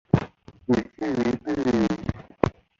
[0.67, 2.53] 住下来吧